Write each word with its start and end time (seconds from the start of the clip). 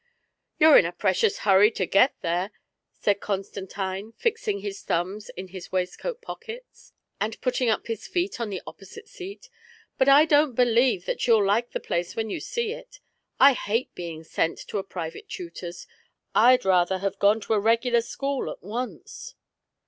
"You're 0.57 0.79
in 0.79 0.85
a 0.87 0.91
precious 0.91 1.37
hurry 1.45 1.69
to 1.73 1.85
get 1.85 2.15
there," 2.23 2.49
said 2.91 3.19
Con 3.19 3.43
stantine, 3.43 4.15
fixing 4.17 4.61
his 4.61 4.81
thumbs 4.81 5.29
in 5.37 5.49
his 5.49 5.71
waistcoat 5.71 6.23
pockets, 6.23 6.91
and 7.19 7.39
putting 7.39 7.69
up 7.69 7.85
his 7.85 8.07
feet 8.07 8.39
on 8.41 8.49
the 8.49 8.63
opposite 8.65 9.07
seat;" 9.07 9.47
but 9.99 10.09
I 10.09 10.25
don't 10.25 10.55
believe 10.55 11.05
that 11.05 11.27
you'll 11.27 11.45
like 11.45 11.69
the 11.69 11.79
place 11.79 12.15
when 12.15 12.31
you 12.31 12.39
see 12.39 12.71
it. 12.71 12.99
I 13.39 13.53
hate 13.53 13.93
being 13.93 14.23
sent 14.23 14.57
to 14.69 14.79
a 14.79 14.83
private 14.83 15.29
tutor's; 15.29 15.85
I'd 16.33 16.65
rather 16.65 16.97
have 16.97 17.19
gone 17.19 17.39
to 17.41 17.53
a 17.53 17.59
regular 17.59 18.01
school 18.01 18.49
at 18.49 18.63
once." 18.63 19.35